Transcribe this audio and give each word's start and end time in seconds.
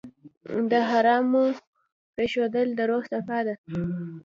د 0.71 0.73
حرامو 0.89 1.45
پرېښودل 2.15 2.67
د 2.77 2.79
روح 2.89 3.03
صفا 3.13 3.39
ده. 3.47 3.55